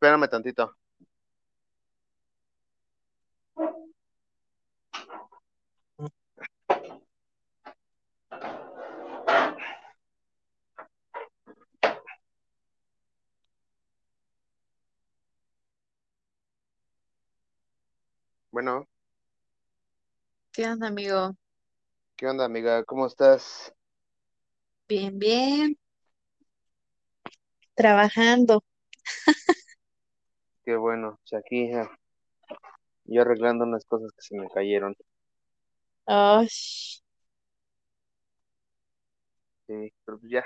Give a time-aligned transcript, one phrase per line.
[0.00, 0.76] Espérame tantito.
[18.50, 18.86] Bueno,
[20.52, 21.34] ¿Qué onda, amigo?
[22.16, 22.84] ¿qué onda, amiga?
[22.84, 23.72] ¿Cómo estás?
[24.88, 25.78] Bien, bien.
[27.74, 28.62] Trabajando.
[30.68, 31.90] Qué bueno, pues aquí ya,
[33.06, 34.94] yo arreglando unas cosas que se me cayeron.
[36.06, 36.48] Ay,
[39.66, 40.44] Sí, pero pues ya,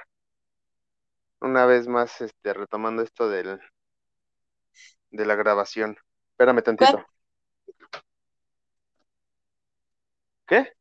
[1.42, 3.60] una vez más, este, retomando esto del,
[5.10, 5.96] de la grabación.
[6.32, 7.06] Espérame ¿cuán- tantito.
[10.46, 10.72] ¿Qué?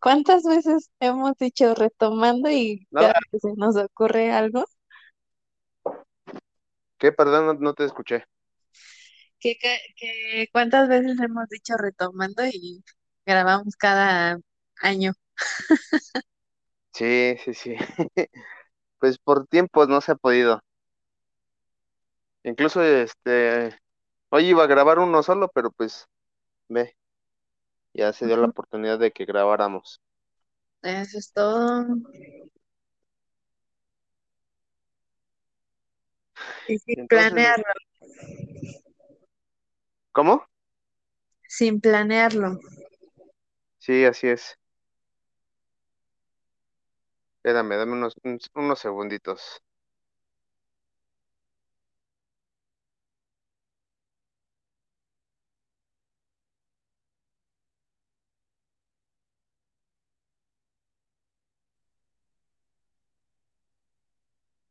[0.00, 4.64] ¿Cuántas veces hemos dicho retomando y cada que se nos ocurre algo?
[6.98, 7.12] ¿Qué?
[7.12, 8.24] Perdón, no, no te escuché.
[9.42, 12.84] ¿Qué, ca- qué- cuántas veces hemos dicho retomando y
[13.26, 14.38] grabamos cada
[14.82, 15.12] año?
[16.94, 17.76] Sí, sí, sí.
[19.00, 20.60] Pues por tiempos no se ha podido.
[22.44, 23.78] Incluso, este,
[24.30, 26.06] hoy iba a grabar uno solo, pero pues,
[26.68, 26.96] ve,
[27.94, 30.00] ya se dio la oportunidad de que grabáramos.
[30.82, 31.86] Eso es todo.
[36.66, 37.64] Y sin Entonces, planearlo,
[40.12, 40.46] ¿cómo?
[41.46, 42.58] sin planearlo.
[43.78, 44.58] Sí, así es.
[47.36, 49.40] Espérame, dame unos, unos unos segunditos.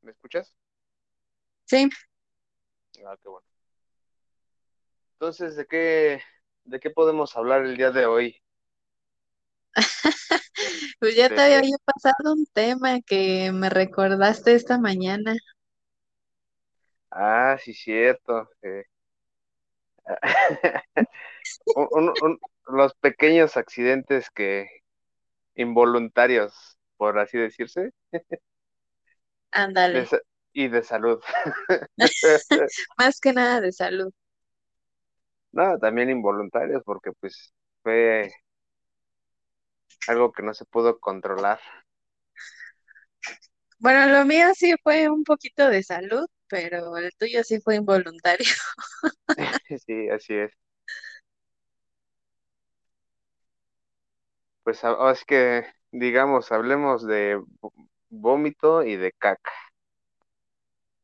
[0.02, 0.54] ¿Me escuchas?
[1.66, 1.90] Sí,
[3.06, 3.46] Ah, qué bueno.
[5.22, 6.22] Entonces, ¿de qué,
[6.66, 8.42] de qué podemos hablar el día de hoy?
[11.00, 15.36] pues ya te De, había pasado un tema que me recordaste esta mañana.
[17.12, 18.50] ah, sí, cierto.
[18.62, 18.84] eh.
[21.76, 24.68] Un- un- un- los pequeños accidentes que
[25.56, 27.92] involuntarios, por así decirse,
[29.92, 30.12] de Ándale.
[30.54, 31.22] y de salud.
[32.98, 34.12] Más que nada de salud.
[35.52, 37.54] No, también involuntarios, porque pues
[37.84, 38.32] fue
[40.08, 41.60] algo que no se pudo controlar.
[43.80, 48.46] Bueno, lo mío sí fue un poquito de salud, pero el tuyo sí fue involuntario.
[49.86, 50.52] Sí, así es.
[54.64, 57.42] Pues es que, digamos, hablemos de
[58.10, 59.52] vómito y de caca.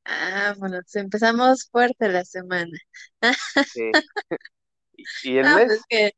[0.10, 2.78] Ah, bueno, pues empezamos fuerte la semana.
[3.62, 3.92] Sí.
[5.24, 5.86] ¿Y, el Ah, pues mes?
[5.90, 6.12] que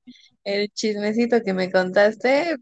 [0.44, 2.57] el chismecito que me contaste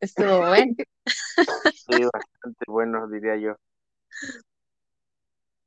[0.00, 0.74] estuvo bueno.
[1.74, 3.56] Sí, bastante bueno, diría yo.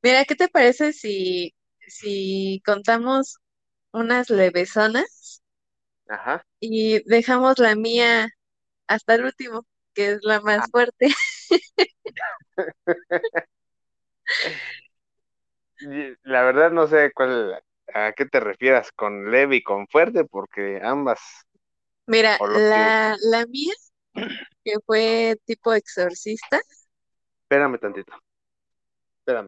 [0.04, 1.56] Mira, ¿qué te parece si,
[1.88, 3.38] si contamos
[3.94, 5.42] unas levesonas
[6.08, 6.44] Ajá.
[6.60, 8.28] y dejamos la mía
[8.88, 11.10] hasta el último, que es la más fuerte?
[16.24, 17.62] La verdad no sé cuál,
[17.94, 21.20] a qué te refieras con leve y con fuerte, porque ambas,
[22.08, 23.74] Mira, que, la, la mía,
[24.64, 26.62] que fue tipo exorcista,
[27.44, 28.14] espérame tantito,
[29.20, 29.48] espérame.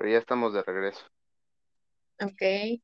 [0.00, 1.04] Pero ya estamos de regreso.
[2.20, 2.80] ok.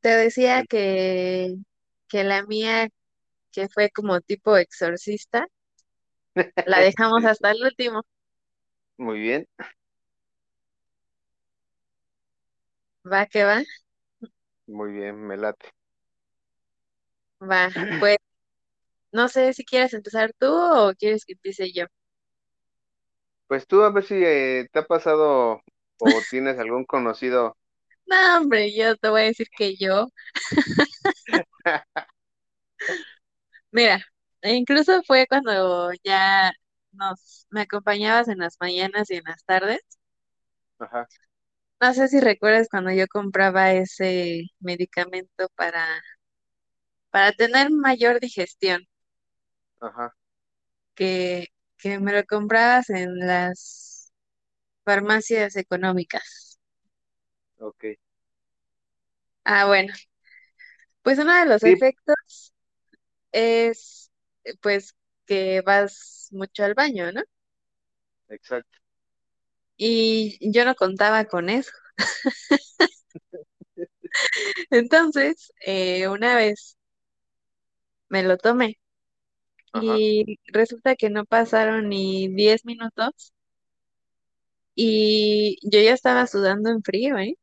[0.00, 1.56] Te decía que,
[2.08, 2.88] que la mía,
[3.52, 5.46] que fue como tipo exorcista,
[6.64, 8.02] la dejamos hasta el último.
[8.98, 9.46] Muy bien,
[13.12, 13.60] Va que va,
[14.66, 15.66] muy bien, me late.
[17.40, 17.70] va.
[17.98, 18.16] Pues
[19.12, 21.86] No sé si quieres empezar tú o quieres que empiece yo.
[23.52, 25.62] Pues tú a ver si eh, te ha pasado
[25.98, 27.56] o tienes algún conocido.
[28.06, 30.08] No, hombre, yo te voy a decir que yo.
[33.70, 34.04] Mira,
[34.42, 36.52] incluso fue cuando ya
[36.92, 39.80] nos me acompañabas en las mañanas y en las tardes.
[40.78, 41.08] Ajá,
[41.82, 45.84] No sé si recuerdas cuando yo compraba ese medicamento para,
[47.10, 48.88] para tener mayor digestión,
[49.80, 50.14] ajá,
[50.94, 51.48] que,
[51.82, 54.12] que me lo comprabas en las
[54.84, 56.58] farmacias económicas.
[57.60, 57.84] ok.
[59.44, 59.92] Ah, bueno,
[61.02, 62.52] pues uno de los Sí, efectos
[63.32, 64.10] es
[64.62, 64.96] pues
[65.26, 67.22] que vas mucho al baño, ¿no?
[68.28, 68.78] exacto.
[69.76, 71.72] Y yo no contaba con eso.
[74.70, 76.76] Entonces, eh, una vez
[78.10, 78.78] me lo tomé
[79.72, 83.32] Ajá, y resulta que no pasaron ni 10 minutos
[84.74, 87.36] y yo ya estaba sudando en frío, ¿eh?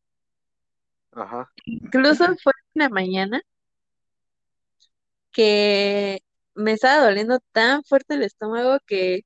[1.11, 1.49] ajá.
[1.65, 3.41] Incluso fue una mañana
[5.31, 6.19] que
[6.55, 9.21] me estaba doliendo tan fuerte el estómago que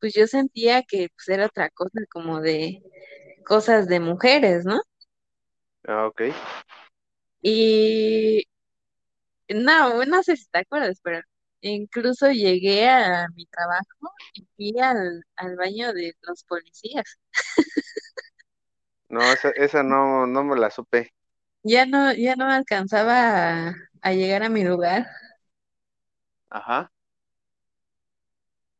[0.00, 2.82] pues yo sentía que pues era otra cosa como de
[3.46, 4.80] cosas de mujeres, ¿no?
[5.88, 6.22] Ah, ok.
[7.42, 8.44] Y
[9.48, 11.20] no, no sé si te acuerdas, pero
[11.70, 17.18] incluso llegué a mi trabajo y fui al, al baño de los policías.
[19.08, 21.12] No, esa, esa no, no me la supe.
[21.64, 25.06] Ya no, ya no alcanzaba a, a llegar a mi lugar
[26.50, 26.92] Ajá.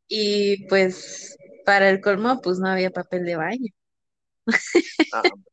[0.08, 1.36] y pues
[1.66, 3.72] para el colmo pues no había papel de baño.
[5.10, 5.26] Ah,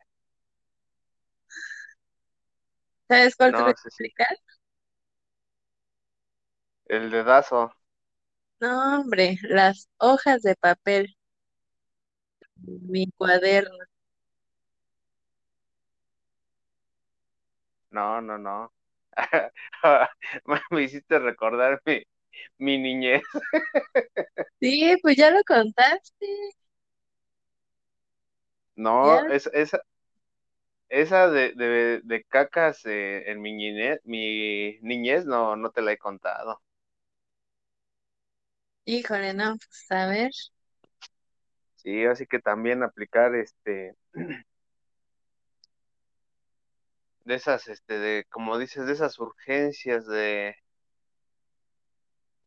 [3.07, 4.13] ¿Sabes cuál no, que sí, sí.
[6.89, 7.71] El dedazo.
[8.61, 11.13] No, hombre, las hojas de papel,
[12.89, 13.77] mi cuaderno.
[17.91, 18.71] No, no, no.
[20.45, 22.03] Me me hiciste recordar mi,
[22.59, 23.23] mi niñez.
[24.61, 26.25] Sí, pues ya lo contaste,
[28.75, 29.83] No, ya, es, esa,
[30.89, 35.93] esa de, de, de cacas eh, en mi niñez, mi niñez no, no te la
[35.93, 36.61] he contado.
[38.89, 40.31] Híjole, no, pues a ver,
[41.75, 43.95] Sí, así que también aplicar este,
[47.23, 50.55] de esas, este, de, como dices, de esas urgencias de,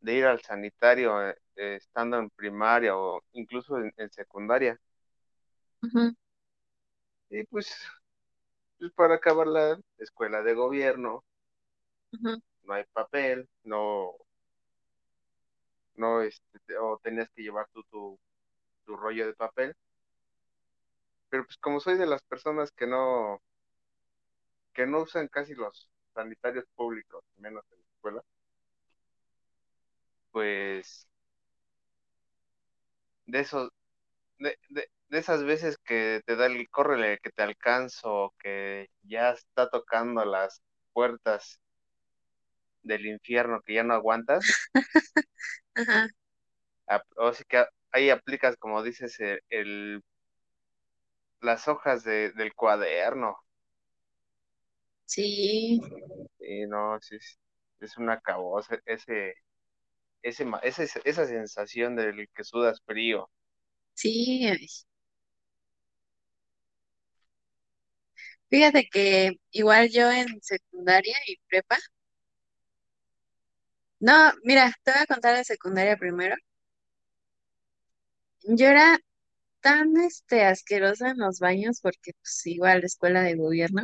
[0.01, 4.79] de ir al sanitario eh, eh, estando en primaria o incluso en, en secundaria.
[7.31, 7.75] Y pues,
[8.79, 11.25] pues para acabar la escuela de gobierno,
[12.65, 14.13] no hay papel, no,
[15.97, 18.19] no, este, te- o tenías que llevar tú tu,
[18.87, 19.75] tu rollo de papel.
[21.31, 23.41] Pero pues como soy de las personas que no,
[24.75, 28.23] que no usan casi los sanitarios públicos, menos en la escuela,
[30.33, 31.07] pues
[33.27, 33.71] de esos,
[34.39, 39.33] de, de, de esas veces que te da el córrele que te alcanzo, que ya
[39.33, 40.63] está tocando las
[40.93, 41.61] puertas
[42.83, 44.57] del infierno que ya no aguantas,
[45.75, 46.09] ajá,
[47.17, 50.03] o sí que ahí aplicas, como dices, el, el-
[51.43, 53.37] las hojas de, del cuaderno.
[55.07, 55.81] sí,
[56.41, 57.39] Y no, sí, es,
[57.81, 59.35] es una cabosa, ese,
[60.23, 63.31] ese, ese, esa sensación del que sudas frío.
[63.95, 64.85] sí.
[68.51, 71.79] Fíjate que igual yo en secundaria y prepa,
[74.03, 76.37] no, mira, te voy a contar de secundaria primero.
[78.45, 79.01] Yo era
[79.63, 83.83] tan este asquerosa en los baños porque pues igual escuela de gobierno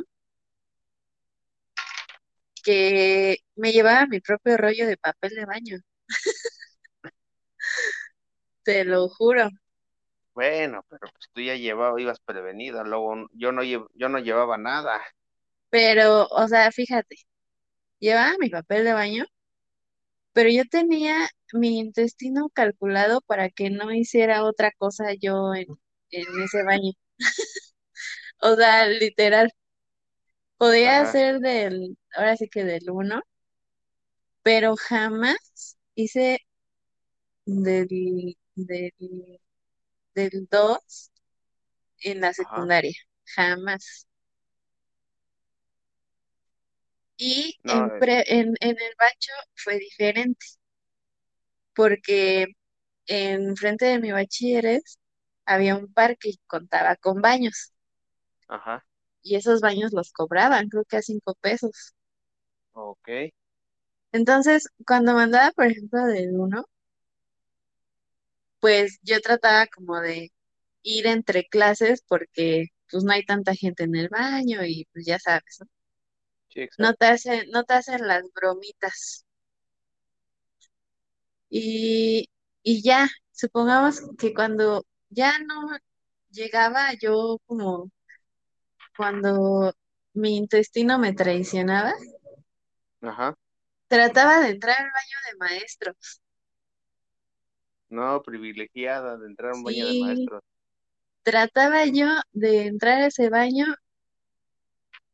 [2.64, 5.78] que me llevaba mi propio rollo de papel de baño,
[8.64, 9.48] te lo juro.
[10.34, 14.56] Bueno, pero pues tú ya llevabas, ibas prevenida, luego yo no, lle- yo no llevaba
[14.56, 15.00] nada.
[15.70, 17.16] Pero, o sea, fíjate,
[18.00, 19.26] llevaba mi papel de baño,
[20.38, 25.66] pero yo tenía mi intestino calculado para que no hiciera otra cosa yo en,
[26.10, 26.92] en ese baño.
[28.40, 29.52] O sea, literal,
[30.56, 33.22] podía Ajá, ser del, ahora sí que del uno,
[34.42, 36.40] pero jamás hice
[37.46, 38.92] del, del,
[40.14, 41.12] del dos
[42.02, 42.68] en la ajá.
[42.72, 42.94] secundaria,
[43.36, 44.07] jamás.
[47.18, 50.46] Y No, en, eh, pre- en, en el bacho fue diferente.
[51.74, 52.46] porque
[53.06, 54.98] enfrente de mi bachilleres
[55.46, 57.72] había un parque y contaba con baños
[58.48, 58.84] Ajá,
[59.22, 61.94] y esos baños los cobraban, creo que a cinco pesos.
[62.72, 63.08] ok.
[64.12, 66.66] Entonces, cuando mandaba, por ejemplo, del uno,
[68.60, 70.30] pues yo trataba como de
[70.82, 75.18] ir entre clases porque pues no hay tanta gente en el baño y pues ya
[75.18, 75.66] sabes, ¿no?
[76.48, 79.26] Sí, No te hacen, no te hacen las bromitas.
[81.50, 82.28] Y,
[82.62, 85.68] y ya, supongamos que cuando ya no
[86.30, 87.90] llegaba yo como
[88.96, 89.72] cuando
[90.14, 91.94] mi intestino me traicionaba,
[93.02, 93.36] Ajá.
[93.88, 95.92] trataba de entrar al baño de maestro.
[97.90, 100.42] No, privilegiada de entrar a un baño de maestros.
[101.22, 103.66] trataba yo de entrar a ese baño,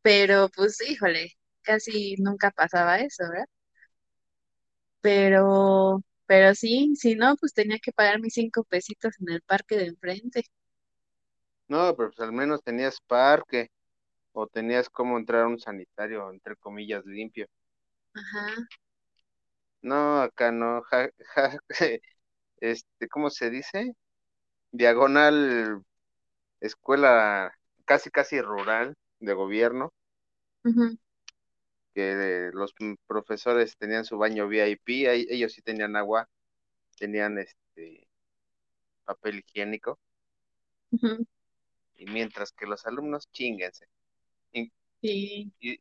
[0.05, 1.33] pero pues híjole,
[1.63, 3.47] casi nunca pasaba eso, ¿verdad?
[5.01, 9.77] Pero, pero sí, si no, pues tenía que pagar mis cinco pesitos en el parque
[9.77, 10.45] de enfrente.
[11.69, 13.69] No, pero pues al menos tenías parque
[14.33, 17.47] o tenías cómo entrar a un sanitario, entre comillas, limpio.
[18.15, 18.67] Ajá,
[19.83, 20.83] No, acá no.
[20.91, 21.51] Ja, ja,
[22.59, 23.95] este, ¿cómo se dice?
[24.73, 25.83] Diagonal
[26.61, 27.53] escuela
[27.87, 29.93] casi casi rural de gobierno,
[31.95, 32.75] que los
[33.07, 36.29] profesores tenían su baño VIP, ahí- ellos sí tenían agua,
[36.99, 38.09] tenían este
[39.07, 39.99] papel higiénico,
[41.97, 43.87] y mientras que los alumnos chinguense.
[44.53, 45.81] Y, sí, y,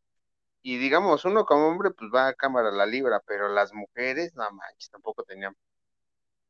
[0.64, 4.50] y digamos, uno como hombre pues va a cámara la libra, pero las mujeres, no
[4.52, 5.56] manches, tampoco tenían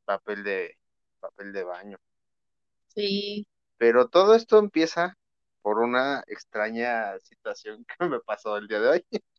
[0.06, 0.78] papel de
[1.20, 1.98] papel de baño.
[2.94, 3.46] sí,
[3.78, 5.16] Pero todo esto empieza
[5.64, 9.06] por una extraña situación que me pasó el día de hoy.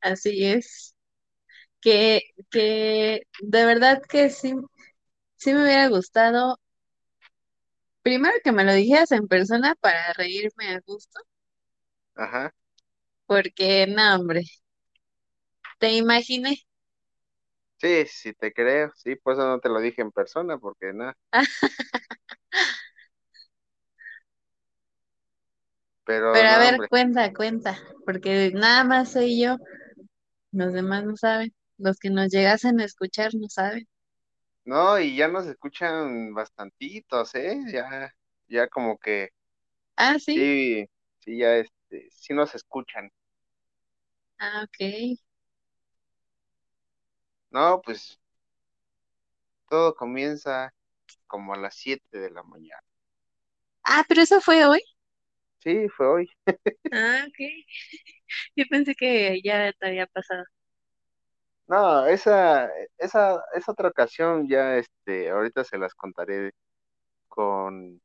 [0.00, 0.94] así es.
[1.80, 4.54] Que, que de verdad que sí,
[5.36, 6.58] sí me hubiera gustado,
[8.02, 11.18] primero que me lo dijeras en persona para reírme a gusto,
[12.16, 12.52] Ajá.
[13.26, 14.42] porque no, hombre,
[15.78, 16.56] te imaginé.
[17.80, 21.16] Sí, sí te creo, sí, por eso no te lo dije en persona, porque nada,
[26.04, 29.56] pero Pero a no, ver, hombre, cuenta, cuenta, porque nada más soy yo,
[30.52, 33.88] los demás no saben, los que nos llegasen a escuchar no saben.
[34.64, 37.58] no, y ya nos escuchan bastantitos, ¿eh?
[37.72, 38.12] Ya,
[38.48, 39.30] ya como que,
[39.96, 40.86] Ah, sí, sí,
[41.20, 43.10] sí, ya, este, sí nos escuchan.
[44.38, 45.18] ah, ok.
[47.50, 48.20] No, pues
[49.68, 50.72] todo comienza
[51.26, 52.82] como a las 7 de la mañana.
[53.82, 54.80] Ah, pero eso fue hoy.
[55.64, 56.28] Sí, fue hoy.
[56.90, 57.38] Ah, ok.
[58.56, 60.44] Yo pensé que ya te había pasado.
[61.66, 62.68] No, esa,
[62.98, 66.52] esa, esa otra ocasión ya, este, ahorita se las contaré
[67.28, 68.00] con,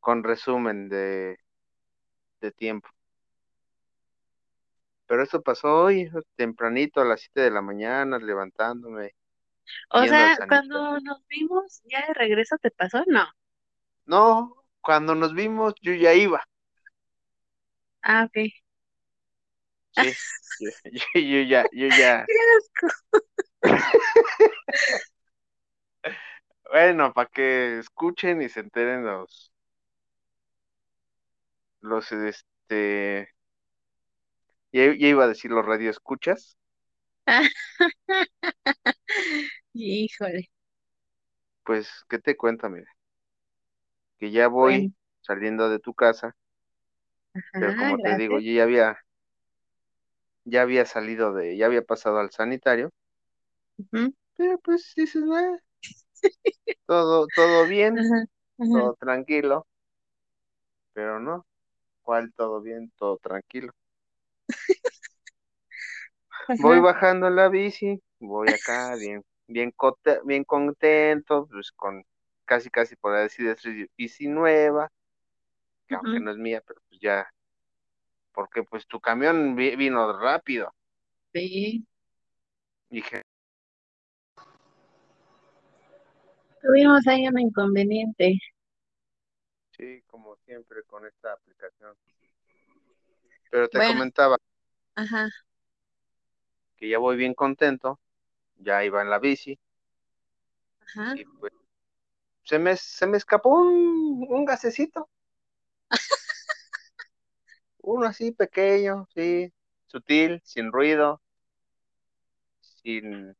[0.00, 1.38] con resumen de,
[2.40, 2.88] de tiempo.
[5.06, 9.12] Pero eso pasó hoy, tempranito, a las 7 de la mañana, levantándome,
[9.90, 13.26] O sea, cuando nos vimos, ya de regreso te pasó, no.
[14.06, 16.42] No, cuando nos vimos, yo ya iba.
[18.02, 18.52] Ah, ok.
[19.92, 20.14] Sí,
[20.58, 20.70] yo,
[21.14, 22.26] yo, yo ya, yo ya.
[26.72, 29.52] Bueno, para que escuchen y se enteren los,
[31.80, 33.28] los, este,
[34.72, 36.56] ya, ya iba a decir los radioescuchas.
[39.74, 40.48] Híjole.
[41.64, 42.86] Pues, ¿qué te cuento, mira?
[44.22, 46.34] Que ya voy Bueno, saliendo de tu casa,
[47.58, 48.98] pero como te digo, yo ya había,
[50.44, 52.90] ya había salido de, ya había pasado al sanitario,
[54.36, 55.56] pero pues dices, "Ah,
[56.86, 58.26] todo, todo bien, Ajá,
[58.58, 59.66] ajá, todo tranquilo,
[60.94, 61.44] pero no,
[62.02, 63.72] ¿cuál todo bien, todo tranquilo?
[66.56, 69.72] Voy bajando la bici, voy acá bien, bien,
[70.24, 72.02] bien contento, pues con
[72.44, 74.90] casi, casi por decir decir bici nueva,
[75.88, 77.26] que aunque ujú, no es mía, pero pues ya,
[78.34, 80.74] porque pues tu camión vi- vino rápido.
[81.34, 81.86] Sí.
[82.90, 83.22] Dije,
[86.60, 88.38] Tuvimos ahí un inconveniente.
[89.76, 91.94] sí, como siempre con esta aplicación.
[93.50, 94.36] Pero te Bueno, comentaba
[94.96, 95.30] ajá,
[96.76, 97.98] que ya voy bien contento,
[98.58, 99.58] ya iba en la bici
[100.80, 101.14] ajá.
[101.14, 101.52] y pues
[102.44, 105.08] se me, se me escapó un, un gasecito,
[107.78, 109.52] uno así pequeño, sí,
[109.86, 111.20] sutil, sin ruido,
[112.60, 113.36] sin,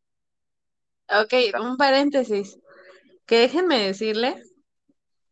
[1.08, 2.58] Ok, un paréntesis.
[3.26, 4.42] Que déjenme decirle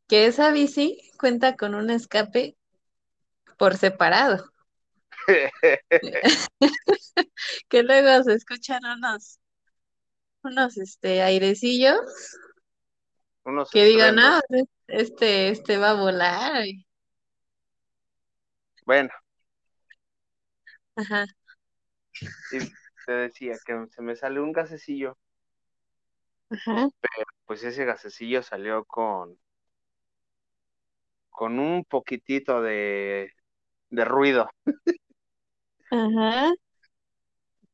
[0.09, 2.57] que esa bici cuenta con un escape
[3.57, 4.53] por separado,
[7.69, 9.39] que luego se escuchan unos,
[10.43, 12.01] unos este airecillos
[13.51, 14.69] unos que digan, no, estruendos.
[14.89, 16.65] este, este va a volar.
[18.85, 19.11] Bueno,
[20.97, 21.27] Ajá,
[22.53, 22.59] y
[23.07, 25.17] te decía que se me sale un gasecillo,
[26.51, 26.91] ajá,
[27.47, 29.39] pues ese gasecillo salió con,
[31.31, 33.33] con un poquitito de,
[33.91, 34.49] de ruido,
[35.91, 36.53] ajá.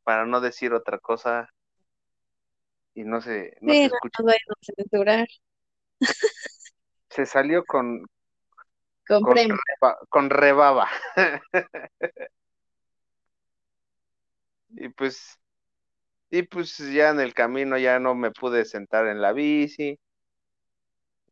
[0.04, 1.50] para no decir otra cosa,
[2.94, 4.22] y no se, no Sí, se no escucha.
[4.24, 5.28] vayan a censurar.
[7.10, 8.04] Se salió con,
[9.08, 9.56] Con con, premio.
[9.80, 10.88] reba- con rebaba.
[14.70, 15.38] Y pues,
[16.30, 19.98] y pues ya en el camino ya no me pude sentar en la bici,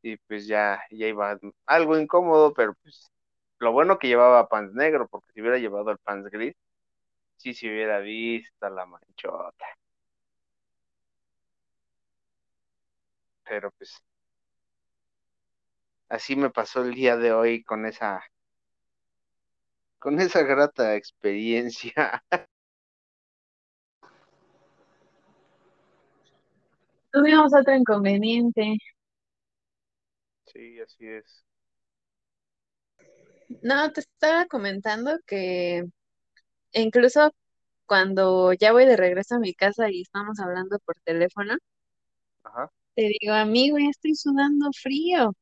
[0.02, 3.10] y pues ya, ya iba algo incómodo, pero pues
[3.58, 6.54] lo bueno que llevaba pants negro, porque si hubiera llevado el pants gris,
[7.38, 9.66] sí se hubiera visto la manchota.
[13.44, 14.02] Pero pues
[16.14, 18.22] así me pasó el día de hoy con esa,
[19.98, 22.24] con esa grata experiencia.
[27.12, 28.76] Tuvimos otro inconveniente.
[30.46, 31.44] Sí, así es.
[33.62, 35.84] No, te estaba comentando que
[36.72, 37.32] incluso
[37.86, 41.56] cuando ya voy de regreso a mi casa y estamos hablando por teléfono,
[42.44, 42.70] Ajá.
[42.94, 45.32] te digo, amigo, ya estoy sudando frío,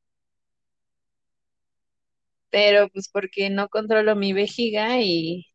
[2.53, 5.47] pero pues porque no controlo mi vejiga y,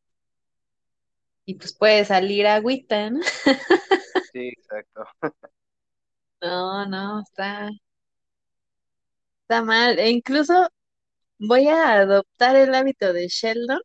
[1.46, 3.20] y pues puede salir agüita, ¿no?
[4.32, 5.06] Sí, exacto.
[6.42, 7.70] No, no, está,
[9.44, 9.98] está mal.
[10.00, 10.54] E incluso
[11.40, 13.82] voy a adoptar el hábito de Sheldon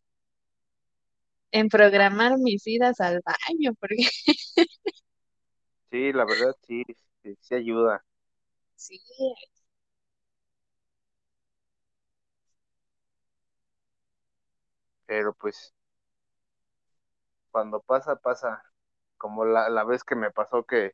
[1.52, 3.96] en programar mis idas al baño, porque
[5.92, 6.82] Sí, la verdad sí,
[7.22, 8.04] sí, sí ayuda,
[8.76, 9.00] sí,
[15.12, 15.74] pero pues
[17.52, 18.62] cuando pasa, pasa.
[19.18, 20.92] Como la, la vez que me pasó que,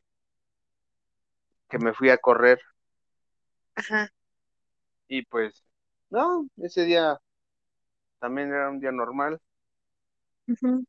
[1.70, 2.58] que me fui a correr
[3.76, 4.10] ajá,
[5.08, 5.64] y pues,
[6.10, 7.18] no, ese día
[8.20, 9.40] también era un día normal
[10.48, 10.84] ujú.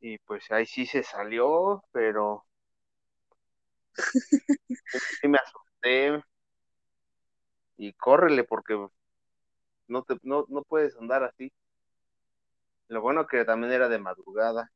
[0.00, 2.46] y pues ahí sí se salió, pero
[5.20, 6.22] sí me asusté
[7.78, 8.74] y córrele porque
[9.88, 11.52] no te, no, no puedes andar así.
[12.88, 14.70] Lo bueno que también era de madrugada,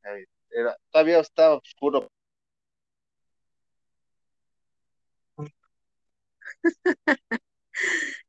[0.49, 2.09] era, todavía estaba oscuro.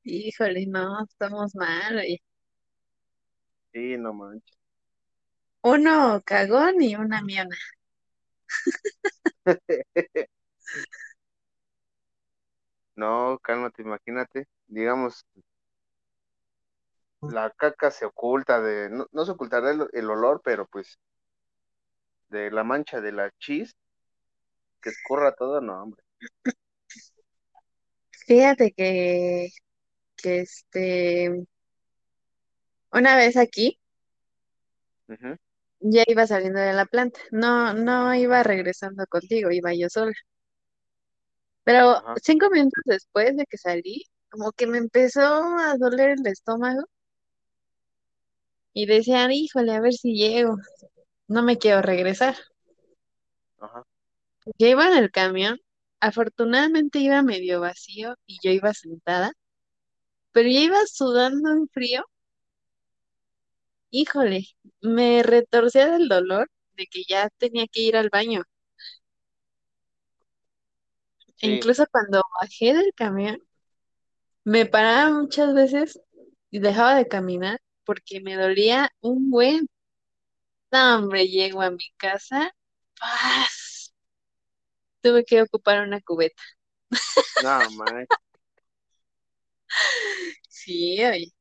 [0.05, 2.21] Híjole, no, estamos mal, oye.
[3.73, 4.57] Sí, no manches.
[5.62, 7.57] Uno cagón y una miona.
[12.97, 14.47] No, cálmate, imagínate.
[14.66, 15.25] Digamos,
[17.22, 20.98] la caca se oculta de, no, no se ocultará el, el olor, pero pues
[22.28, 23.74] de la mancha de la chis,
[24.80, 26.02] que escurra todo, no, hombre.
[28.26, 29.48] Fíjate que,
[30.16, 31.46] que este,
[32.92, 33.78] una vez aquí,
[35.80, 37.20] ya iba saliendo de la planta.
[37.30, 40.12] No, no iba regresando contigo, iba yo sola.
[41.64, 46.82] Pero cinco minutos después de que salí, como que me empezó a doler el estómago
[48.74, 50.56] y decían, híjole, a ver si llego.
[51.28, 52.37] No me quiero regresar.
[53.58, 53.82] ajá,
[54.58, 55.58] Ya iba en el camión.
[56.00, 59.32] Afortunadamente iba medio vacío y yo iba sentada,
[60.32, 62.04] pero ya iba sudando en frío.
[63.90, 64.46] Híjole,
[64.80, 68.42] me retorcía del dolor de que ya tenía que ir al baño.
[71.42, 73.38] E incluso cuando bajé del camión,
[74.44, 76.00] me paraba muchas veces
[76.50, 79.68] y dejaba de caminar porque me dolía un buen.
[80.73, 82.53] No, hombre, llego a mi casa,
[82.99, 83.95] ¡paz!
[85.03, 86.42] Tuve que ocupar una cubeta.
[87.42, 88.07] no, man.
[90.49, 91.33] Sí, oye.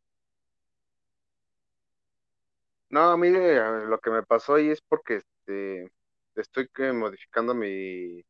[2.89, 3.56] No, mire,
[3.88, 5.91] lo que me pasó ahí es porque este,
[6.36, 8.23] estoy que modificando mi,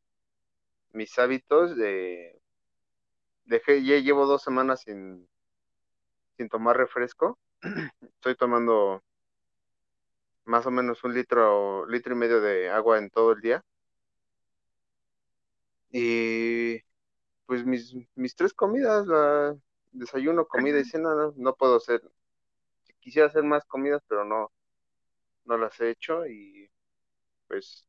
[0.94, 2.42] mis hábitos de,
[3.46, 5.28] dejé, ya llevo dos semanas sin,
[6.38, 7.40] sin tomar refresco.
[8.02, 9.04] Estoy tomando
[10.46, 13.64] más o menos un litro, litro y medio de agua en todo el día.
[15.92, 16.80] Y
[17.46, 19.56] pues mis, mis tres comidas, la
[19.92, 22.02] desayuno, comida y cena, no, no puedo hacer,
[23.00, 24.52] quisiera hacer más comidas, pero no,
[25.46, 26.72] no las he hecho y
[27.48, 27.86] pues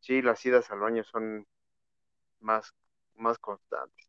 [0.00, 1.46] sí, las idas al baño son
[2.40, 2.72] más,
[3.16, 4.08] más constantes.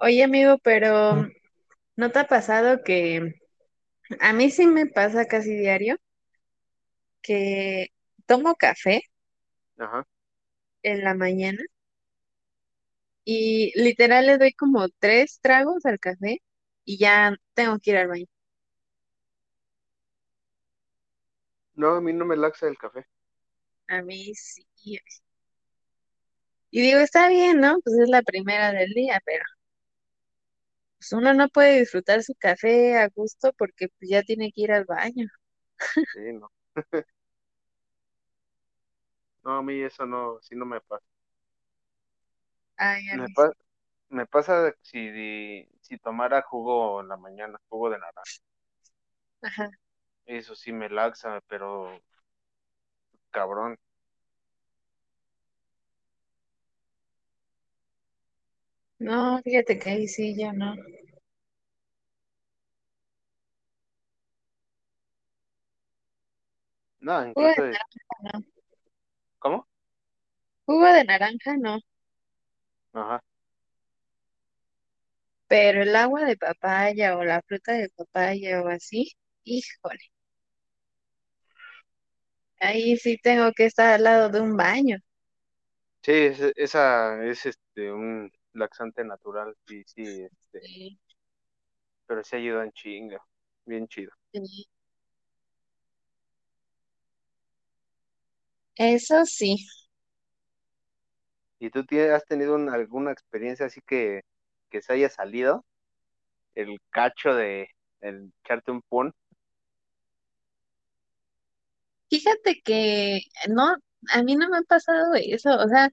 [0.00, 1.26] Oye, amigo, pero
[2.00, 3.34] ¿no te ha pasado que
[4.20, 5.98] a mí sí me pasa casi diario
[7.22, 7.88] que
[8.26, 9.02] tomo café
[9.78, 10.04] Ajá.
[10.82, 11.62] en la mañana
[13.24, 16.42] y literal le doy como tres tragos al café
[16.84, 18.26] y ya tengo que ir al baño?
[21.74, 23.06] No, a mí no me laxa el café.
[23.88, 24.66] A mí sí.
[26.70, 27.78] Y digo, está bien, ¿no?
[27.84, 29.44] Pues es la primera del día, pero
[31.00, 34.72] pues uno no puede disfrutar su café a gusto porque pues ya tiene que ir
[34.72, 35.28] al baño.
[36.12, 36.50] Sí, no.
[39.44, 41.04] No, a mí eso no, sí no me pasa.
[42.76, 43.36] Ay, a Me, mí sí.
[43.36, 43.52] pa-
[44.10, 48.24] me pasa si, si tomara jugo en la mañana, jugo de naranja.
[49.42, 49.70] Ajá.
[50.24, 52.02] Eso sí me laxa, pero
[53.30, 53.76] cabrón.
[59.00, 60.74] No, fíjate que ahí sí, ya no.
[67.00, 67.80] No, Jugo de incluso, es-
[68.22, 68.44] naranja no.
[69.38, 69.66] ¿cómo?
[70.66, 71.78] Jugo de naranja no.
[72.92, 73.20] Ajá.
[75.48, 79.12] Pero el agua de papaya o la fruta de papaya o así,
[79.44, 80.00] híjole,
[82.60, 84.98] ahí sí tengo que estar al lado de un baño.
[86.02, 90.98] Sí, es- esa es este un laxante natural, sí, sí, este, Sí,
[92.06, 93.22] pero sí ayuda en chinga,
[93.64, 94.12] bien chido.
[94.32, 94.68] sí.
[98.76, 99.56] Eso sí.
[101.60, 104.22] ¿Y tú tienes, has tenido un- alguna experiencia así que,
[104.70, 105.64] que se haya salido
[106.54, 107.68] el cacho de
[108.00, 109.12] el echarte un pun?
[112.10, 113.76] Fíjate que no,
[114.12, 115.90] a mí no me ha pasado eso, o sea,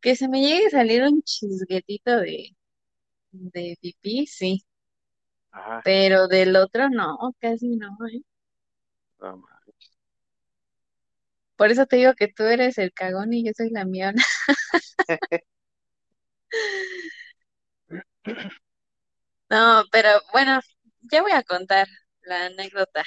[0.00, 2.56] que se me llegue a salir un chisguetito de,
[3.32, 4.64] de pipí, sí,
[5.52, 8.22] Ajá, pero del otro no, casi no, ¿eh?
[9.20, 9.98] no manches.
[11.56, 14.22] Por eso te digo que tú eres el cagón y yo soy la miona.
[19.50, 20.60] No, pero bueno,
[21.02, 21.86] ya voy a contar
[22.22, 23.04] la anécdota,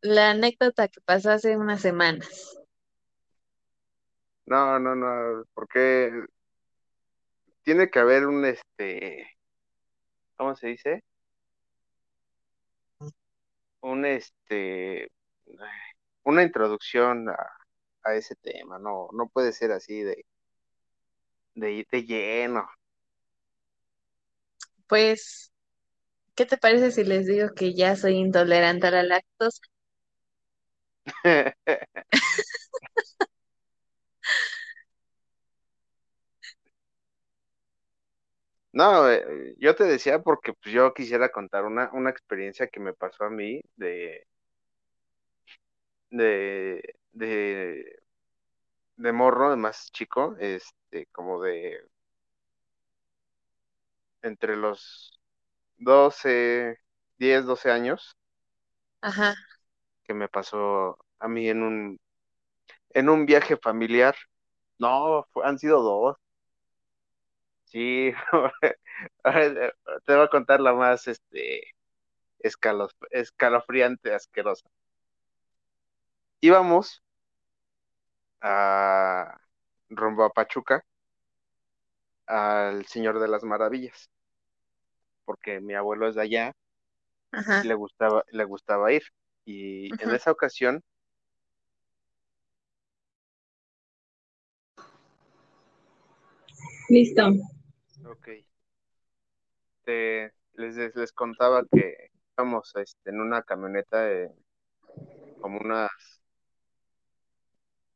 [0.00, 2.56] la anécdota que pasó hace unas semanas.
[4.46, 6.10] No, no, no, porque
[7.62, 9.28] tiene que haber un este,
[10.36, 11.02] ¿cómo se dice?
[13.80, 15.08] Un este,
[16.24, 17.36] una introducción a,
[18.04, 20.24] a ese tema, no, no puede ser así de,
[21.54, 22.68] de, de lleno.
[24.86, 25.52] Pues,
[26.36, 29.60] ¿qué te parece si les digo que ya soy intolerante a la lactosa?
[38.80, 42.92] No, eh, yo te decía porque pues, yo quisiera contar una, una experiencia que me
[42.94, 44.26] pasó a mí de,
[46.10, 47.84] de, de,
[48.96, 51.80] de morro, de más chico, este, como de
[54.22, 55.18] entre los
[55.78, 56.78] 12
[57.18, 58.16] 10 12 años,
[59.00, 59.34] Ajá,
[60.04, 61.98] que me pasó a mí en un,
[62.90, 64.16] en un viaje familiar.
[64.78, 66.16] No, han sido dos.
[67.76, 68.10] Sí,
[69.22, 71.74] te voy a contar la más, este,
[72.38, 74.66] escalos- escalofriante, asquerosa.
[76.40, 77.02] Íbamos
[78.40, 79.38] a
[79.90, 80.86] rumbo a Pachuca
[82.26, 84.10] al Señor de las Maravillas,
[85.26, 86.52] porque mi abuelo es de allá
[87.62, 89.02] y le gustaba, le gustaba ir.
[89.44, 90.82] Y en esa ocasión,
[96.88, 97.32] Listo.
[99.86, 104.30] Ok, te- les, les les contaba que íbamos este, en una camioneta de
[105.40, 105.90] como unas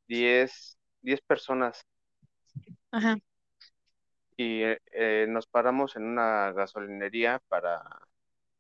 [0.09, 1.87] diez 10 personas.
[2.93, 3.17] Ajá,
[4.37, 7.83] y eh, eh, nos paramos en una gasolinería para,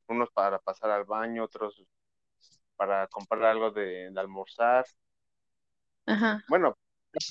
[0.08, 1.84] unos para pasar al baño, otros
[2.76, 4.86] para comprar algo de, de almorzar,
[6.06, 6.76] ajá, bueno,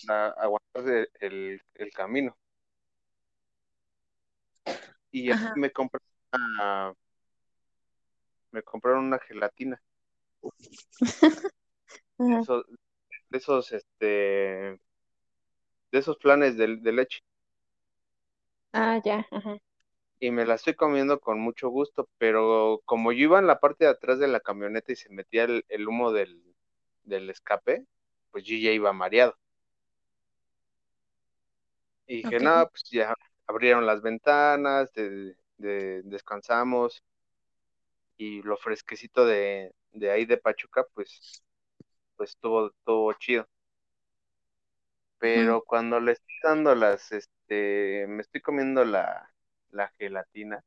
[0.08, 2.38] para aguantar el, el el camino.
[5.12, 6.94] Y ajá, me compraron una,
[8.52, 9.82] me compraron una gelatina.
[12.20, 12.66] ajá, Esos,
[13.32, 14.80] esos, este,
[15.92, 17.20] de esos planes de, de leche.
[18.74, 19.60] Ah, ya, ajá.
[20.22, 23.86] Y me la estoy comiendo con mucho gusto, pero como yo iba en la parte
[23.86, 26.42] de atrás de la camioneta y se metía el, el humo del,
[27.04, 27.86] del escape,
[28.32, 29.36] pues yo ya iba mareado.
[32.08, 32.42] Y dije, Ok.
[32.42, 33.16] no, pues ya
[33.50, 37.04] abrieron las ventanas, de, de- descansamos
[38.18, 41.44] y lo fresquecito de, de ahí de Pachuca, pues,
[42.18, 43.48] pues estuvo, estuvo chido.
[45.36, 45.50] Mm.
[45.50, 49.32] Pero cuando le estoy dando las, este, me estoy comiendo la,
[49.72, 50.64] la gelatina,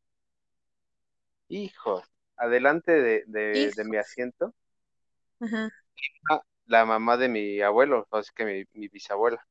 [1.48, 2.04] hijos,
[2.36, 4.54] adelante de, de, de mi asiento,
[5.40, 5.70] Ajá,
[6.30, 9.46] ah, la mamá de mi abuelo, así que mi, mi bisabuela.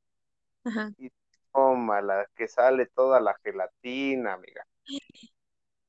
[0.63, 0.91] ajá.
[0.97, 1.11] Y
[1.53, 4.65] toma la que sale toda la gelatina, amiga,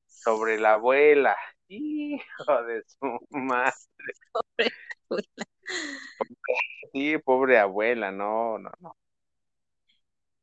[0.07, 1.35] sobre la abuela.
[1.67, 3.73] Hijo de su madre.
[4.33, 4.71] Pobre
[5.09, 5.45] abuela.
[6.93, 8.95] Sí, pobre abuela, no, no, no.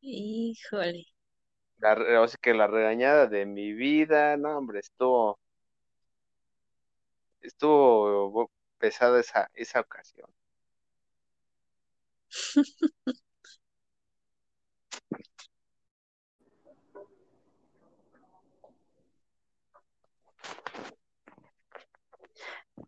[0.02, 1.06] Híjole.
[1.78, 5.40] La, o sea que la regañada de mi vida, no, hombre, estuvo,
[7.42, 10.30] estuvo pesada esa, esa ocasión.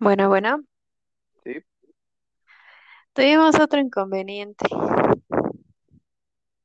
[0.03, 0.65] Bueno, bueno,
[1.45, 1.53] Sí,
[3.15, 4.67] tuvimos otro inconveniente.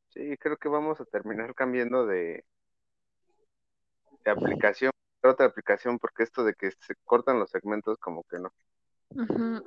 [0.10, 2.45] sí, creo que vamos a terminar cambiando de,
[4.23, 4.91] de aplicación,
[5.23, 8.52] otra aplicación, porque esto de que se cortan los segmentos, como que no.
[9.15, 9.63] Ujú.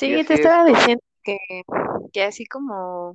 [0.00, 1.38] Y Sí, te así es, estaba diciendo que,
[2.12, 3.12] que así como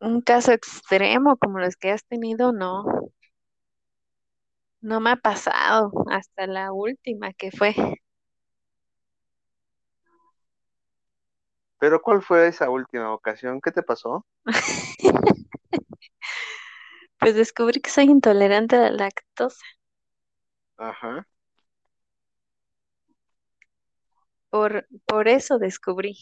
[0.00, 2.84] un caso extremo como los que has tenido, no,
[4.80, 7.74] no me ha pasado hasta la última que fue.
[11.78, 13.60] pero ¿cuál fue esa última ocasión?
[13.60, 14.24] ¿Qué te pasó?
[17.20, 19.64] Pues descubrí que soy intolerante a la lactosa.
[20.76, 21.26] Ajá,
[24.50, 26.16] Por, por eso descubrí.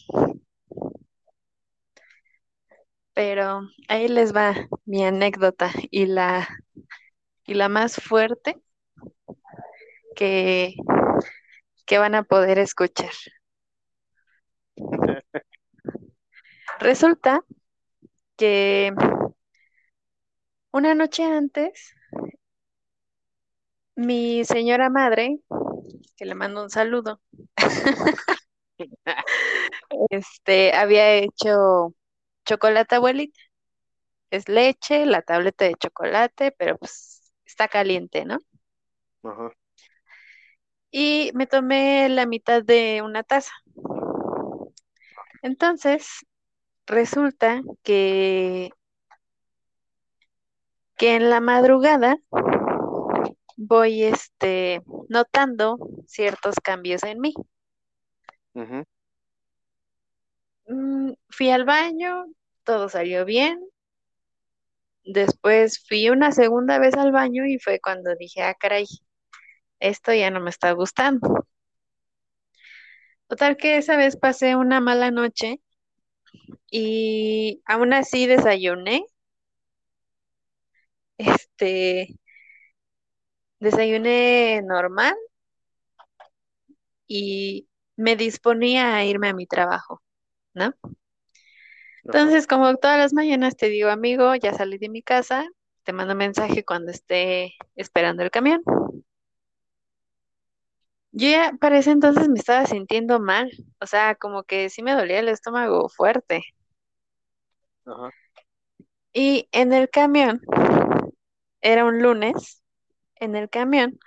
[3.15, 6.49] Pero ahí les va mi anécdota y la,
[7.47, 8.61] y la más fuerte
[10.15, 10.75] que,
[11.87, 13.11] que van a poder escuchar.
[16.81, 17.43] Resulta
[18.37, 18.93] que
[20.73, 21.93] una noche antes,
[23.97, 25.41] mi señora madre,
[26.17, 27.21] que le mando un saludo,
[30.11, 31.95] este, había hecho
[32.45, 33.39] chocolate abuelita.
[34.31, 37.16] Es leche, la tableta de chocolate, pero pues
[37.57, 38.39] está caliente, ¿no?
[39.23, 39.53] ajá,
[40.91, 43.53] Y me tomé la mitad de una taza.
[45.43, 46.27] Entonces,
[46.87, 48.71] resulta que,
[50.99, 52.19] que en la madrugada
[53.57, 57.35] voy este, notando ciertos cambios en mí.
[60.69, 62.27] Mm, fui al baño,
[62.65, 63.61] todo salió bien.
[65.07, 68.87] Después fui una segunda vez al baño y fue cuando dije, ah, caray,
[69.81, 71.47] esto ya no me está gustando.
[73.29, 75.61] Total que esa vez pasé una mala noche
[76.71, 79.05] y aún así desayuné.
[81.19, 82.09] Este,
[83.61, 85.15] desayuné normal
[87.09, 90.03] y me disponía a irme a mi trabajo,
[90.55, 90.75] ¿no?
[92.13, 95.47] Entonces, como todas las mañanas te digo, amigo, ya salí de mi casa,
[95.85, 98.63] te mando mensaje cuando esté esperando el camión.
[101.13, 104.93] Yo ya para ese entonces me estaba sintiendo mal, o sea, como que sí me
[104.95, 106.45] dolía el estómago fuerte.
[107.85, 108.13] ajá,
[109.13, 110.41] Y en el camión,
[111.61, 112.63] era un lunes,
[113.17, 113.99] en el camión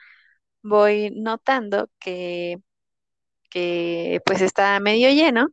[0.64, 2.58] voy notando que,
[3.52, 5.50] que pues estaba medio lleno.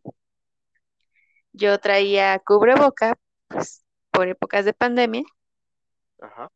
[1.56, 3.16] Yo traía cubreboca,
[3.48, 5.24] pues por épocas de pandemia,
[6.20, 6.50] ajá,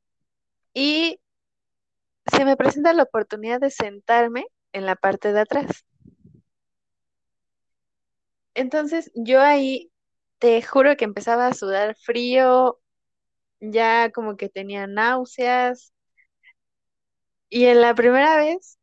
[0.74, 1.20] y
[2.32, 5.84] se me presenta la oportunidad de sentarme en la parte de atrás.
[8.54, 9.90] Entonces yo ahí
[10.38, 12.80] te juro que empezaba a sudar frío,
[13.60, 15.92] ya como que tenía náuseas,
[17.48, 18.78] y en la primera vez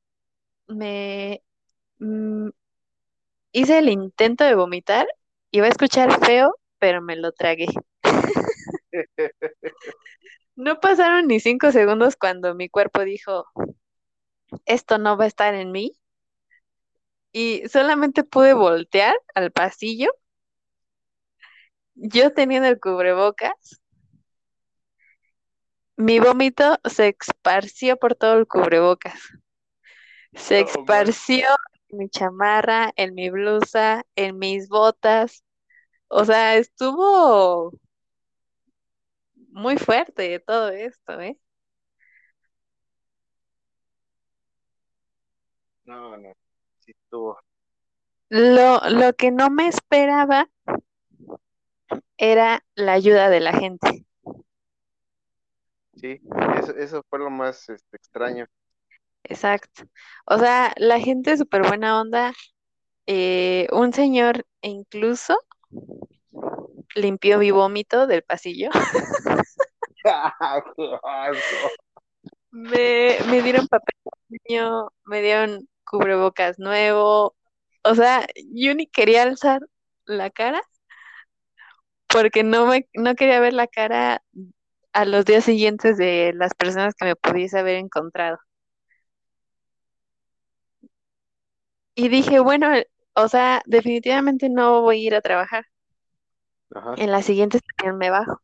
[0.68, 1.44] me
[2.00, 2.50] mm,
[3.52, 5.08] hice el intento de vomitar,
[5.58, 7.68] iba a escuchar feo, pero me lo tragué.
[10.56, 13.46] No pasaron ni cinco segundos cuando mi cuerpo dijo,
[14.66, 15.92] esto no va a estar en mí,
[17.32, 20.10] y solamente pude voltear al pasillo
[21.98, 23.82] yo teniendo el cubrebocas,
[25.96, 29.20] mi vómito se esparció por todo el cubrebocas.
[30.34, 31.48] Se esparció
[31.90, 35.44] en mi chamarra, en mi blusa, en mis botas.
[36.10, 37.72] O sea, estuvo
[39.52, 41.38] muy fuerte todo esto, ¿eh?
[45.86, 46.34] No, no.
[46.80, 47.38] Sí estuvo.
[48.30, 50.50] Lo, lo que no me esperaba
[52.18, 54.06] era la ayuda de la gente.
[55.96, 56.20] Sí,
[56.60, 58.46] eso, eso fue lo más este, extraño.
[59.24, 59.84] Exacto.
[60.26, 62.34] O sea, la gente súper buena onda.
[63.08, 65.40] Eh, un señor incluso
[66.96, 68.70] limpió mi vómito del pasillo.
[72.52, 73.96] Me, me dieron papel
[74.30, 77.36] de baño, me dieron cubrebocas nuevo.
[77.84, 79.62] O sea, yo ni quería alzar
[80.06, 80.62] la cara
[82.08, 84.22] porque no me, no quería ver la cara
[84.94, 88.38] a los días siguientes de las personas que me pudiese haber encontrado.
[91.96, 92.68] Y dije, bueno,
[93.18, 95.66] o sea, definitivamente no voy a ir a trabajar.
[96.76, 98.42] Ajá, En la siguiente estación me bajo.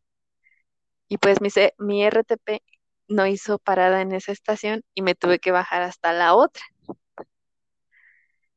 [1.08, 2.62] Y pues mi, mi RTP
[3.08, 6.64] no hizo parada en esa estación y me tuve que bajar hasta la otra.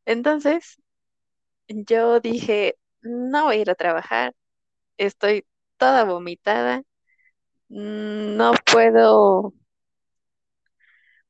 [0.06, 0.76] Entonces,
[1.68, 4.34] yo dije, no voy a ir a trabajar,
[4.98, 5.46] estoy
[5.78, 6.82] toda vomitada,
[7.70, 9.54] mm, no puedo,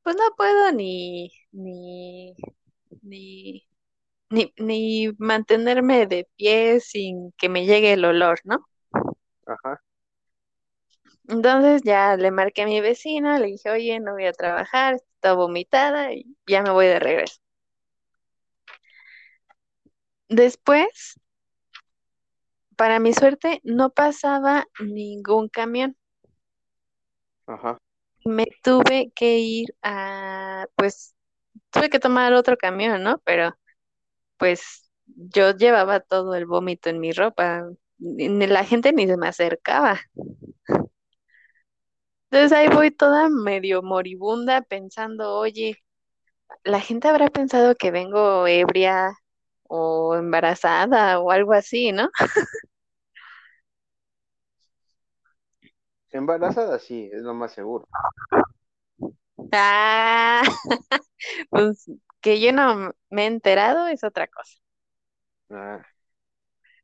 [0.03, 2.33] pues no puedo ni, ni,
[3.03, 3.66] ni,
[4.29, 8.65] ni, ni mantenerme de pie sin que me llegue el olor, ¿no?
[9.45, 9.81] ajá,
[11.29, 15.35] Entonces ya le marqué a mi vecina, le dije, oye, no voy a trabajar, estoy
[15.35, 17.37] vomitada y ya me voy de regreso.
[20.29, 21.19] Después,
[22.77, 25.97] para mi suerte, no pasaba ningún camión.
[27.47, 27.77] ajá.
[28.25, 31.15] Me tuve que ir a, pues,
[31.71, 33.19] tuve que tomar otro camión, ¿no?
[33.25, 33.55] Pero,
[34.37, 37.65] pues, yo llevaba todo el vómito en mi ropa.
[37.99, 39.99] la gente ni se me acercaba.
[42.29, 45.77] Entonces ahí voy toda medio moribunda pensando, oye,
[46.63, 49.13] la gente habrá pensado que vengo ebria
[49.63, 52.09] o embarazada o algo así, ¿no?
[56.11, 57.87] Embarazada, sí, es lo más seguro.
[59.51, 60.41] Ah,
[61.49, 61.89] pues
[62.27, 64.53] que yo no me he enterado es otra cosa.
[65.51, 65.85] Ah,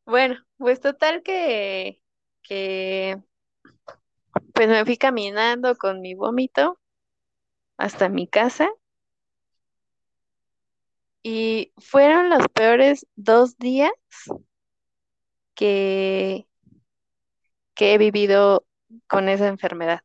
[0.05, 2.01] Bueno, pues total que,
[2.43, 3.17] que
[4.53, 6.79] pues me fui caminando con mi vómito
[7.77, 8.69] hasta mi casa
[11.23, 13.91] y fueron los peores dos días
[15.55, 16.47] que,
[17.75, 18.65] que he vivido
[19.07, 20.01] con esa enfermedad.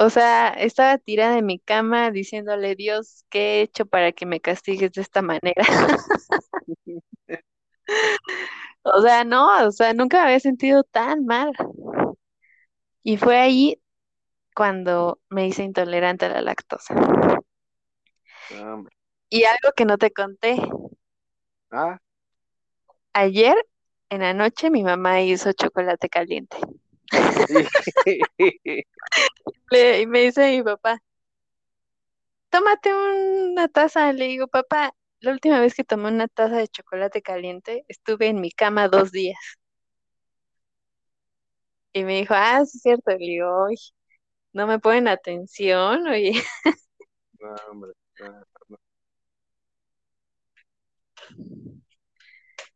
[0.00, 4.40] O sea, estaba tirada en mi cama diciéndole, Dios, ¿qué he hecho para que me
[4.40, 5.64] castigues de esta manera?
[8.84, 11.52] O sea, no, o sea, nunca me había sentido tan mal.
[13.02, 13.80] Y fue ahí
[14.54, 16.94] cuando me hice intolerante a la lactosa.
[18.50, 18.92] hombre.
[19.30, 20.56] Y algo que no te conté,
[21.70, 21.98] Ah,
[23.12, 23.54] ayer
[24.10, 26.56] en la noche mi mamá hizo chocolate caliente.
[29.70, 31.00] Le- y me dice mi papá,
[32.50, 34.12] tómate una taza.
[34.12, 38.40] Le digo, papá, la última vez que tomé una taza de chocolate caliente estuve en
[38.40, 39.38] mi cama dos días.
[41.92, 43.10] Y me dijo, ah, sí es cierto.
[43.12, 43.76] Le digo, "Ay,
[44.52, 46.32] no me ponen atención, oye.
[47.40, 47.92] no, hombre.
[48.20, 48.44] no.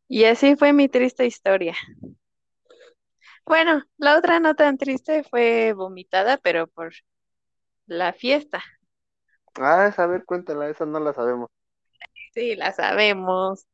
[0.07, 1.75] Y así fue mi triste historia.
[3.45, 6.93] Bueno, la otra no tan triste fue vomitada, pero por
[7.87, 8.63] la fiesta.
[9.55, 11.49] Ah, esa, a ver, cuéntala, esa no la sabemos.
[12.33, 13.67] Sí, la sabemos.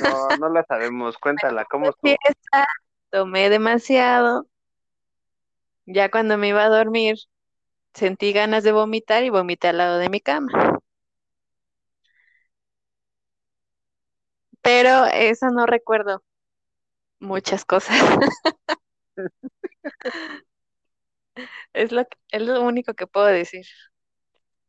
[0.00, 2.16] No, no la sabemos, cuéntala, ¿cómo estuvo?
[2.22, 2.66] fiesta,
[3.10, 4.46] tomé demasiado.
[5.86, 7.16] Ya cuando me iba a dormir,
[7.94, 10.80] sentí ganas de vomitar y vomité al lado de mi cama.
[14.62, 16.22] Pero eso no recuerdo
[17.20, 17.96] muchas cosas.
[21.72, 23.64] Es lo, que- es lo único que puedo decir.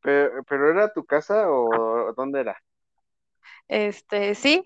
[0.02, 2.56] Pero, pero ¿era tu casa o dónde era?
[3.68, 4.64] Este, sí,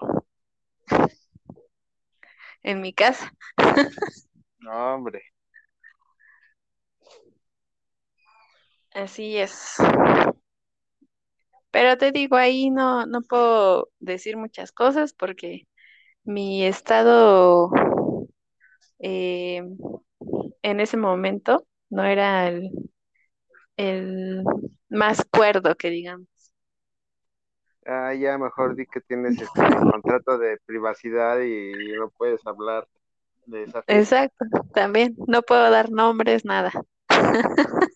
[2.63, 3.31] en mi casa.
[4.59, 5.21] No, hombre.
[8.93, 9.75] Así es.
[11.71, 15.67] Pero te digo, ahí no, no puedo decir muchas cosas porque
[16.23, 17.71] mi estado
[18.99, 19.63] eh,
[20.61, 22.71] en ese momento no era el,
[23.77, 24.43] el
[24.89, 26.27] más cuerdo que digamos.
[27.85, 32.87] Ah, ya mejor di que tienes este contrato de privacidad y no puedes hablar
[33.45, 33.83] de esa.
[33.87, 36.71] Exacto, también no puedo dar nombres, nada.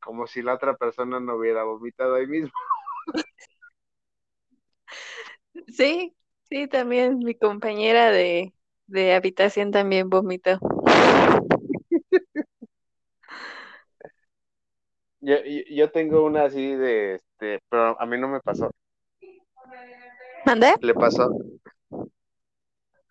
[0.00, 2.50] Como si la otra persona no hubiera vomitado ahí mismo.
[5.68, 6.14] Sí,
[6.50, 8.52] sí, también mi compañera de,
[8.86, 10.58] de habitación también vomitó.
[15.20, 18.70] Yo, yo, yo tengo una así de este, pero a mí no me pasó.
[20.46, 20.74] ¿Mandé?
[20.80, 21.30] Le pasó,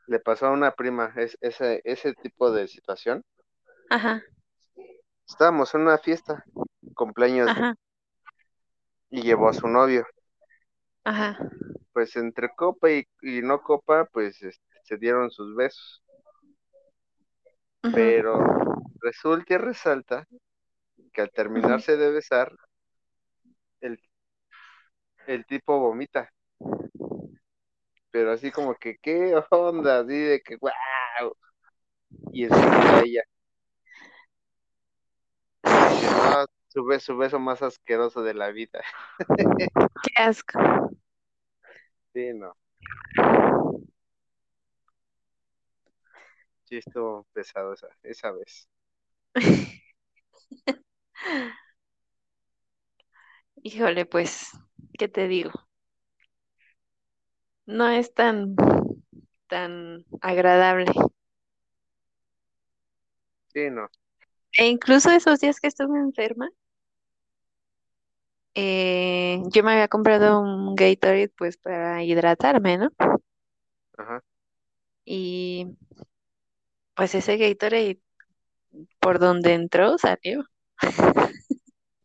[0.08, 3.24] le pasó a una prima es, ese, ese tipo de situación.
[3.90, 4.24] Ajá,
[5.28, 6.44] Estábamos en una fiesta,
[6.96, 7.76] cumpleaños, ajá,
[9.12, 10.06] y llevó a su novio.
[11.04, 11.38] ajá.
[12.00, 16.02] Pues entre copa y, y no copa, pues este, se dieron sus besos.
[17.94, 18.40] Pero
[19.02, 20.26] resulta y resalta
[21.12, 22.54] que al terminarse de besar,
[23.82, 24.00] el,
[25.28, 26.32] el tipo vomita.
[28.12, 30.00] Pero así como que, ¿qué onda?
[30.00, 31.36] Así de que, wow.
[32.32, 33.24] Y enseguida ella
[35.64, 38.82] no, su beso, su beso más asqueroso de la vida.
[40.04, 40.60] Qué asco.
[42.14, 42.56] Sí, no.
[46.64, 48.68] Sí, estuvo pesado esa, esa vez.
[53.64, 54.50] Híjole, pues,
[54.98, 55.52] ¿qué te digo?
[57.68, 58.56] No es tan,
[59.48, 60.92] tan agradable.
[63.54, 63.90] Sí, no.
[64.62, 66.50] E incluso esos días que estuve enferma,
[68.56, 72.90] eh, yo me había comprado un Gatorade pues para hidratarme, ¿no?
[73.98, 74.22] Ajá.
[75.06, 75.78] Y
[76.96, 78.00] pues ese Gatorade
[79.00, 80.44] por donde entró salió.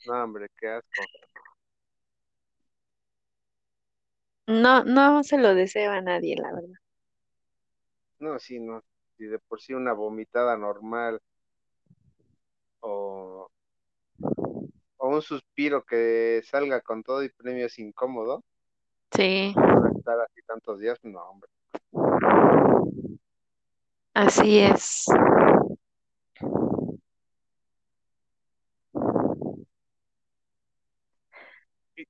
[0.06, 1.02] No, hombre, qué asco.
[4.46, 6.78] No, no se lo deseo a nadie, la verdad.
[8.18, 8.82] No, sí, no.
[9.16, 11.20] Si de por sí una vomitada normal
[12.80, 13.48] o,
[15.04, 18.42] o un suspiro que salga con todo y premios incómodo,
[19.14, 19.54] Sí,
[19.98, 21.50] estar así tantos días, no, hombre.
[24.14, 25.04] así es.
[31.96, 32.06] ¿Y,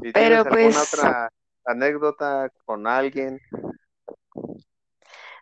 [0.00, 1.30] tienes Pero alguna pues, otra
[1.66, 3.38] anécdota con alguien?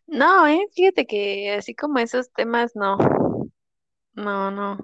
[0.09, 2.99] no, eh, fíjate que así como esos temas, no,
[4.15, 4.77] no, no,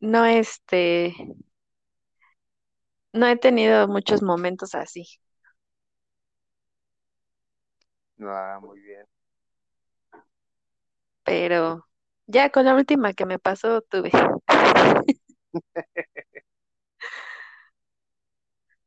[0.00, 1.14] no, este,
[3.12, 5.04] no he tenido muchos momentos así.
[8.16, 9.06] No, ah, muy bien.
[11.24, 11.86] pero
[12.26, 14.10] ya con la última que me pasó tuve.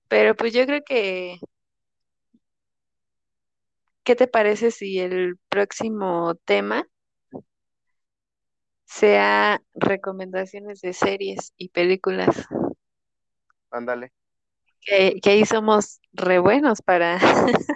[0.08, 1.38] Pero pues yo creo que,
[4.04, 6.86] ¿qué te parece si el próximo tema
[8.92, 12.48] sea recomendaciones de series y películas?
[13.72, 14.12] Ándale,
[14.82, 17.20] Que, que ahí somos re buenos para,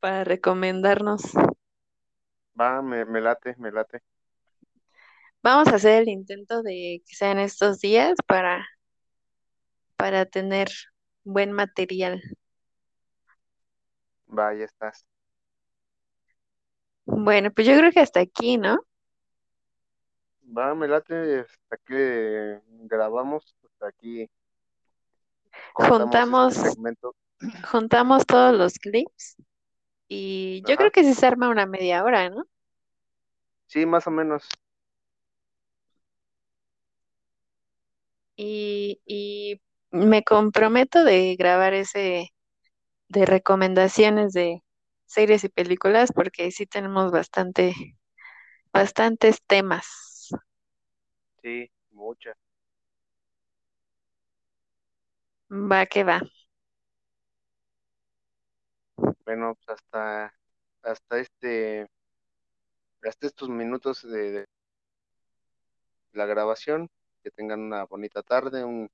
[0.00, 1.22] para recomendarnos.
[2.60, 4.02] va, me, me late, me late.
[5.44, 8.66] Vamos a hacer el intento de que sean estos días para,
[9.96, 10.68] para tener
[11.24, 12.22] buen material.
[14.40, 15.04] Va, ya estás.
[17.06, 18.78] Bueno, pues yo creo que hasta aquí, ¿no?
[20.56, 24.34] Va, me late hasta que grabamos, hasta aquí este
[25.74, 27.14] Juntamos, segmento.
[27.70, 29.36] juntamos todos los clips
[30.08, 32.44] y yo creo que sí se arma una media hora, ¿no?
[33.66, 34.48] sí, más o menos.
[38.36, 42.30] Y, y me comprometo de grabar ese
[43.10, 44.63] de recomendaciones de
[45.14, 47.74] series y películas porque sí tenemos bastante,
[48.72, 50.30] bastantes temas.
[51.42, 52.36] Sí, muchas.
[55.72, 56.20] Va que va.
[59.24, 60.32] Bueno, pues hasta,
[60.82, 61.88] hasta este,
[63.04, 64.46] hasta estos minutos de, de
[66.14, 66.88] la grabación,
[67.22, 68.88] que tengan una bonita tarde, un,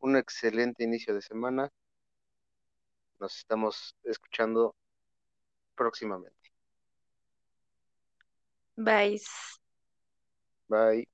[0.00, 1.70] un excelente inicio de semana.
[3.20, 4.74] Nos estamos escuchando
[5.78, 6.52] próximamente.
[8.76, 9.20] Bye.
[10.68, 11.08] Bye.